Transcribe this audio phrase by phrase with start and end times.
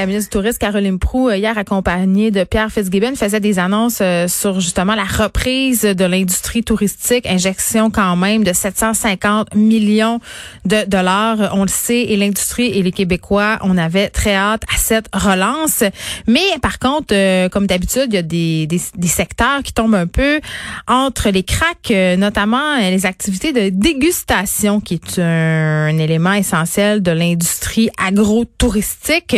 [0.00, 3.98] La ministre du Tourisme, Caroline Proux, euh, hier accompagnée de Pierre Fitzgibbon, faisait des annonces
[4.00, 10.18] euh, sur justement la reprise de l'industrie touristique, injection quand même de 750 millions
[10.64, 11.50] de dollars.
[11.52, 15.84] On le sait, et l'industrie et les Québécois, on avait très hâte à cette relance.
[16.26, 19.96] Mais par contre, euh, comme d'habitude, il y a des, des, des, secteurs qui tombent
[19.96, 20.40] un peu
[20.88, 27.10] entre les cracks, notamment les activités de dégustation, qui est un, un élément essentiel de
[27.10, 29.36] l'industrie agro-touristique.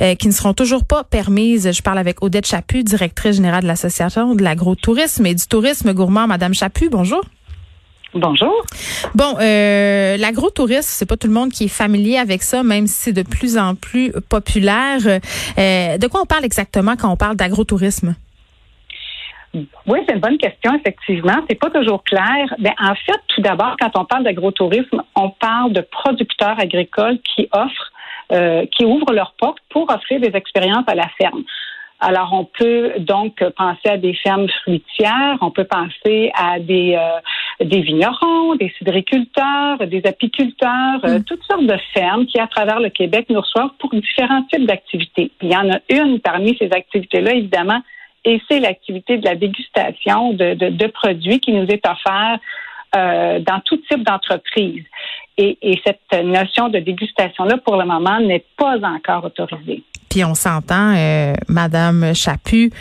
[0.00, 1.72] Euh, qui ne seront toujours pas permises.
[1.72, 6.28] Je parle avec Odette Chaput, directrice générale de l'Association de l'agrotourisme et du tourisme gourmand.
[6.28, 7.22] Madame Chaput, bonjour.
[8.14, 8.64] Bonjour.
[9.14, 12.94] Bon, euh, l'agrotourisme, c'est pas tout le monde qui est familier avec ça, même si
[12.94, 15.00] c'est de plus en plus populaire.
[15.06, 18.14] Euh, de quoi on parle exactement quand on parle d'agrotourisme?
[19.86, 21.36] Oui, c'est une bonne question, effectivement.
[21.48, 22.54] C'est pas toujours clair.
[22.58, 27.48] Mais en fait, tout d'abord, quand on parle d'agrotourisme, on parle de producteurs agricoles qui
[27.52, 27.92] offrent
[28.32, 31.44] euh, qui ouvrent leurs portes pour offrir des expériences à la ferme.
[32.00, 37.64] Alors, on peut donc penser à des fermes fruitières, on peut penser à des, euh,
[37.64, 41.24] des vignerons, des cidriculteurs, des apiculteurs, euh, mm.
[41.24, 45.32] toutes sortes de fermes qui, à travers le Québec, nous reçoivent pour différents types d'activités.
[45.42, 47.82] Il y en a une parmi ces activités-là, évidemment,
[48.24, 52.40] et c'est l'activité de la dégustation de, de, de, produits qui nous est offerte
[52.96, 54.84] euh, dans tout type d'entreprise.
[55.36, 59.84] Et, et, cette notion de dégustation-là, pour le moment, n'est pas encore autorisée.
[60.10, 62.72] Puis on s'entend, euh, Madame Chaput,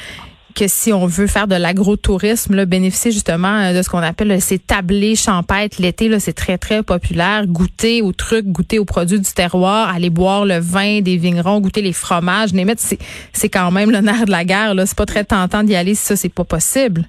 [0.57, 4.57] que si on veut faire de l'agrotourisme, bénéficier justement euh, de ce qu'on appelle ces
[4.57, 7.45] tablés champêtres l'été, c'est très, très populaire.
[7.45, 11.81] Goûter aux trucs, goûter aux produits du terroir, aller boire le vin des vignerons, goûter
[11.81, 12.97] les fromages, c'est,
[13.33, 14.73] c'est quand même le nerf de la guerre.
[14.85, 17.03] C'est pas très tentant d'y aller si ça, c'est pas possible.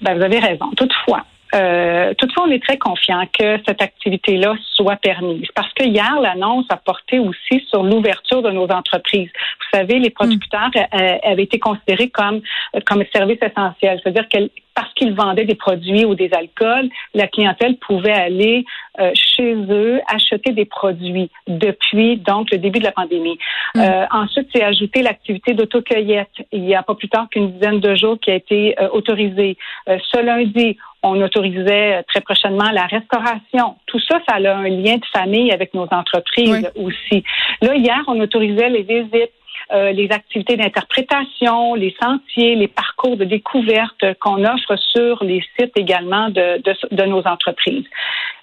[0.00, 0.70] Ben, vous avez raison.
[0.76, 6.20] Toutefois, euh, toutefois, on est très confiant que cette activité-là soit permise parce que hier,
[6.20, 9.30] l'annonce a porté aussi sur l'ouverture de nos entreprises.
[9.32, 10.96] Vous savez, les producteurs hmm.
[11.00, 12.40] euh, avaient été considérés comme
[12.86, 14.38] comme service essentiel, c'est-à-dire que
[14.80, 18.64] parce qu'ils vendaient des produits ou des alcools, la clientèle pouvait aller
[18.98, 23.38] euh, chez eux acheter des produits depuis donc le début de la pandémie.
[23.74, 23.80] Hmm.
[23.80, 26.30] Euh, ensuite, c'est ajouté l'activité d'autocueillette.
[26.50, 29.58] Il n'y a pas plus tard qu'une dizaine de jours qui a été autorisée.
[29.86, 33.76] ce lundi, on autorisait euh, très prochainement la restauration.
[33.86, 37.24] Tout ça, ça a un lien de famille avec nos entreprises aussi.
[37.62, 39.32] Là, hier, on autorisait les visites
[39.72, 45.76] euh, les activités d'interprétation, les sentiers, les parcours de découverte qu'on offre sur les sites
[45.76, 47.84] également de, de, nos entreprises.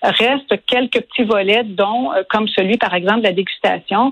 [0.02, 4.12] Reste quelques petits volets, dont euh, comme celui par exemple de la dégustation.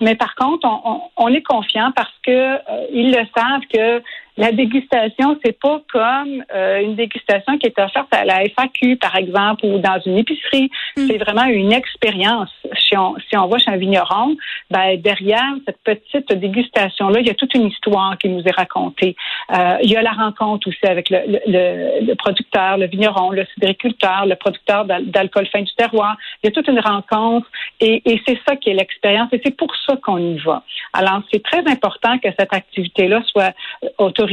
[0.00, 2.56] mais par contre, on, on, est confiant parce que
[2.92, 4.02] ils le savent que
[4.38, 9.16] la dégustation, c'est pas comme euh, une dégustation qui est offerte à la FAQ, par
[9.16, 10.70] exemple, ou dans une épicerie.
[10.96, 11.08] Hmm.
[11.08, 12.50] C'est vraiment une expérience.
[12.78, 14.36] Si on, si on va chez un vigneron,
[14.70, 19.16] ben, derrière cette petite dégustation-là, il y a toute une histoire qui nous est racontée.
[19.52, 23.44] Euh, il y a la rencontre aussi avec le, le, le, producteur, le vigneron, le
[23.54, 26.16] cidriculteur, le producteur d'alcool fin du terroir.
[26.42, 27.48] Il y a toute une rencontre
[27.80, 30.62] et, et c'est ça qui est l'expérience et c'est pour ça qu'on y va.
[30.92, 33.52] Alors, c'est très important que cette activité-là soit
[33.98, 34.27] autorisée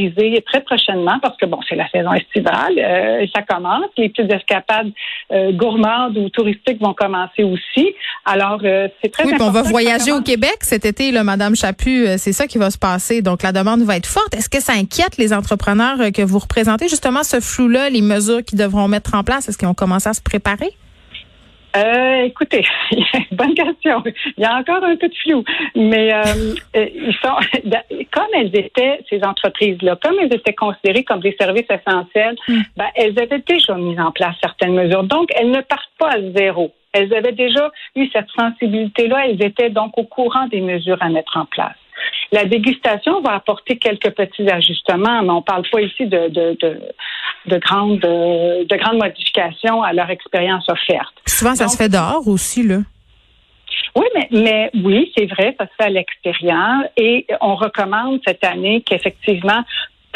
[0.46, 3.86] très prochainement parce que bon, c'est la saison estivale, euh, ça commence.
[3.96, 4.90] Les petites escapades
[5.32, 7.94] euh, gourmandes ou touristiques vont commencer aussi.
[8.24, 9.50] Alors, euh, c'est très oui, important.
[9.50, 12.06] on va voyager au Québec cet été, là, Madame Chaput.
[12.18, 13.22] C'est ça qui va se passer.
[13.22, 14.34] Donc, la demande va être forte.
[14.34, 18.58] Est-ce que ça inquiète les entrepreneurs que vous représentez, justement, ce flou-là, les mesures qu'ils
[18.58, 19.48] devront mettre en place?
[19.48, 20.70] Est-ce qu'ils ont commencé à se préparer?
[21.76, 22.64] Euh, écoutez,
[23.32, 24.02] bonne question.
[24.36, 25.44] Il y a encore un peu de flou,
[25.74, 27.36] mais euh, euh, ils sont
[28.12, 32.60] comme elles étaient ces entreprises-là, comme elles étaient considérées comme des services essentiels, hmm.
[32.76, 35.04] ben, elles avaient déjà mis en place certaines mesures.
[35.04, 36.72] Donc, elles ne partent pas à zéro.
[36.92, 39.26] Elles avaient déjà eu cette sensibilité-là.
[39.28, 41.76] Elles étaient donc au courant des mesures à mettre en place.
[42.32, 46.80] La dégustation va apporter quelques petits ajustements, mais on parle pas ici de, de, de,
[47.46, 51.14] de grandes, de, grandes modifications à leur expérience offerte.
[51.26, 52.78] Souvent, ça se fait dehors aussi, là?
[53.94, 58.44] Oui, mais, mais oui, c'est vrai, ça se fait à l'extérieur et on recommande cette
[58.44, 59.62] année qu'effectivement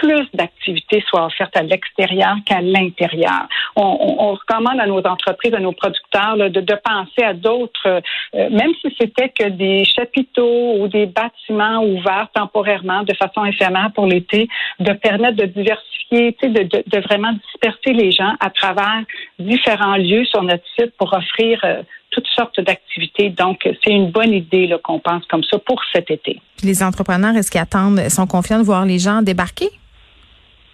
[0.01, 3.47] plus d'activités soient offertes à l'extérieur qu'à l'intérieur.
[3.77, 8.01] On, recommande à nos entreprises, à nos producteurs de, penser à d'autres, euh,
[8.33, 14.07] même si c'était que des chapiteaux ou des bâtiments ouverts temporairement de façon éphémère pour
[14.07, 14.49] l'été,
[14.79, 19.03] de permettre de diversifier, de, de, de, vraiment disperser les gens à travers
[19.39, 23.29] différents lieux sur notre site pour offrir euh, toutes sortes d'activités.
[23.29, 26.41] Donc, c'est une bonne idée qu'on pense comme ça pour cet été.
[26.63, 29.69] Les entrepreneurs, est-ce qu'ils attendent, sont confiants de voir les gens débarquer?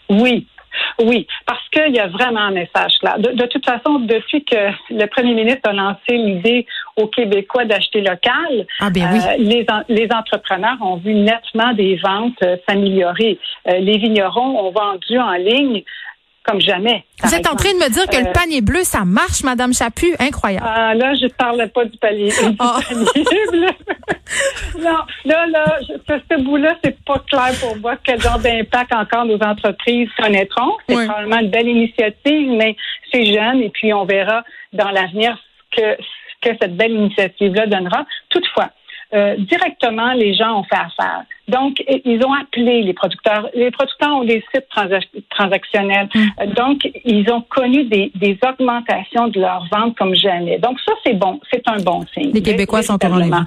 [0.09, 0.47] Oui,
[1.01, 3.17] oui, parce qu'il y a vraiment un message là.
[3.19, 4.57] De, toute façon, depuis que
[4.91, 6.67] le premier ministre a lancé l'idée
[6.97, 9.19] aux Québécois d'acheter local, ah ben oui.
[9.19, 13.39] euh, les, les entrepreneurs ont vu nettement des ventes euh, s'améliorer.
[13.69, 15.83] Euh, les vignerons ont vendu en ligne
[16.47, 17.05] comme jamais.
[17.25, 20.15] Vous êtes en train de me dire que le panier bleu, ça marche, Madame Chaput?
[20.19, 20.67] Incroyable.
[20.69, 22.79] Ah, là, je ne parlais pas du panier, du Ah.
[22.89, 23.69] panier bleu.
[24.79, 29.25] non, là, là, ce, ce bout-là, c'est pas clair pour moi quel genre d'impact encore
[29.25, 30.73] nos entreprises connaîtront.
[30.89, 31.07] C'est Oui.
[31.07, 32.77] probablement une belle initiative, mais
[33.13, 35.37] c'est jeune et puis on verra dans l'avenir
[35.75, 38.05] ce que, ce que cette belle initiative-là donnera.
[38.31, 38.71] Toutefois,
[39.15, 41.23] euh, directement, les gens ont fait affaire.
[41.49, 43.49] Donc, ils ont appelé les producteurs.
[43.55, 46.09] Les producteurs ont des sites transac- transactionnels.
[46.17, 50.59] Euh, Donc, ils ont connu des, des augmentations de leurs ventes comme jamais.
[50.59, 51.41] Donc, ça, c'est bon.
[51.53, 52.33] C'est un bon signe.
[52.33, 53.47] Les Québécois sont au Véritablement.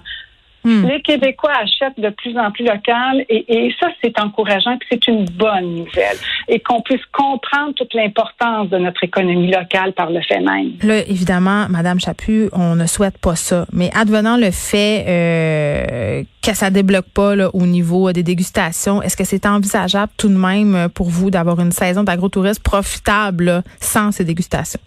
[0.63, 0.85] Hmm.
[0.85, 5.07] Les Québécois achètent de plus en plus local et, et ça, c'est encourageant puis c'est
[5.07, 6.17] une bonne nouvelle.
[6.47, 10.73] Et qu'on puisse comprendre toute l'importance de notre économie locale par le fait même.
[10.83, 13.65] Là, évidemment, Madame Chaput, on ne souhaite pas ça.
[13.71, 19.15] Mais advenant le fait euh, que ça débloque pas là, au niveau des dégustations, est-ce
[19.15, 24.11] que c'est envisageable tout de même pour vous d'avoir une saison d'agrotourisme profitable là, sans
[24.11, 24.79] ces dégustations?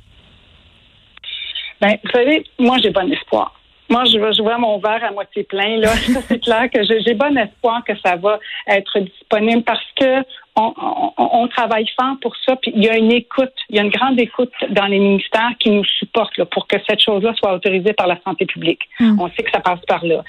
[1.81, 3.55] Ben, vous savez, moi, j'ai bon espoir.
[3.93, 5.77] Moi, je, vois- je vois mon verre à moitié plein.
[5.79, 5.91] Là,
[6.29, 10.13] c'est clair que j'ai bon espoir que ça va être disponible parce que
[10.57, 12.57] on, on- on travaille fort pour ça.
[12.57, 15.53] Puis il y a une écoute, il y a une grande écoute dans les ministères
[15.59, 18.83] qui nous supportent là, pour que cette chose-là soit autorisée par la santé publique.
[19.01, 19.21] Mm.
[19.21, 20.23] On sait que ça passe par là.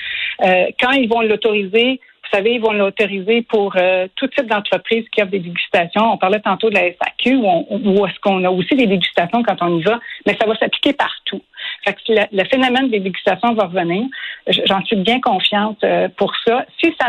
[0.44, 5.06] Euh, quand ils vont l'autoriser, vous savez, ils vont l'autoriser pour euh, tout type d'entreprise
[5.12, 6.14] qui offre des dégustations.
[6.14, 9.78] On parlait tantôt de la SAQ, où est-ce qu'on a aussi des dégustations quand on
[9.78, 11.42] y va, mais ça va s'appliquer partout.
[11.86, 14.06] Fait que le, phénomène des dégustations va revenir.
[14.48, 16.66] J'en suis bien confiante euh, pour ça.
[16.82, 17.08] Si ça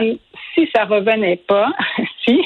[0.55, 1.73] si ça revenait pas,
[2.25, 2.41] si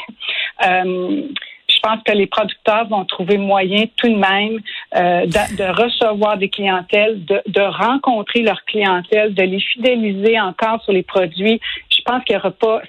[0.67, 1.23] euh,
[1.69, 4.61] je pense que les producteurs vont trouver moyen tout de même
[4.97, 11.03] euh, de, recevoir des clientèles, de, rencontrer leur clientèle, de les fidéliser encore sur les
[11.03, 11.61] produits.
[11.91, 12.83] Je pense qu'il y aura pas,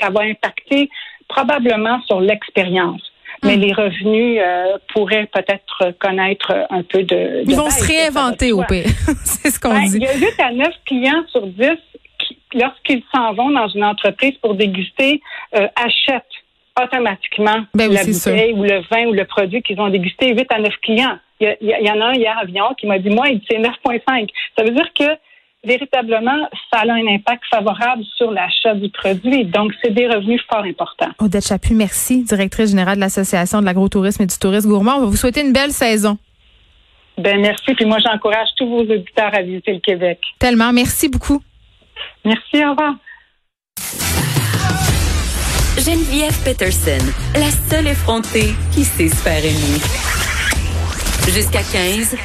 [0.00, 0.90] ça va impacter
[1.28, 3.02] probablement sur l'expérience.
[3.44, 3.60] Mais Mm.
[3.60, 7.42] les revenus euh, pourraient peut-être connaître un peu de.
[7.42, 8.84] Ils de vont baisse, se réinventer au pire.
[9.24, 9.96] c'est ce qu'on Ben, dit.
[9.98, 11.68] il y a 8 à 9 clients sur 10
[12.18, 15.20] qui, lorsqu'ils s'en vont dans une entreprise pour déguster,
[15.56, 16.24] euh, achètent
[16.82, 20.34] automatiquement Ben oui, la bouteille ou le vin ou le produit qu'ils ont dégusté.
[20.34, 21.18] 8 à 9 clients.
[21.40, 23.28] Il y, a- il y en a un hier à Avion qui m'a dit, moi,
[23.28, 24.28] il dit, c'est 9,5.
[24.56, 25.04] Ça veut dire que
[25.64, 29.44] véritablement, ça a un impact favorable sur l'achat du produit.
[29.44, 31.10] Donc, c'est des revenus fort importants.
[31.18, 34.96] Odette Chaput, merci, directrice générale de l'Association de l'agrotourisme et du tourisme gourmand.
[34.96, 36.18] On va vous souhaiter une belle saison.
[37.16, 37.74] Ben merci.
[37.74, 40.18] Puis moi, j'encourage tous vos auditeurs à visiter le Québec.
[40.38, 40.72] Tellement.
[40.72, 41.40] Merci beaucoup.
[42.24, 42.94] Merci, au revoir.
[45.76, 49.80] Geneviève Peterson, la seule effrontée qui sait se faire aimer.
[51.32, 52.16] Jusqu'à 15,